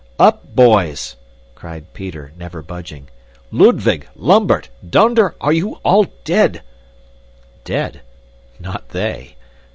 "Up, 0.17 0.55
boys!" 0.55 1.15
cried 1.53 1.93
Peter, 1.93 2.31
never 2.35 2.63
budging. 2.63 3.09
"Ludwig! 3.51 4.07
Lambert! 4.15 4.69
Donder! 4.89 5.35
Are 5.39 5.53
you 5.53 5.75
all 5.85 6.07
dead?" 6.23 6.63
Dead? 7.65 8.01
Not 8.59 8.89
they! 8.89 9.35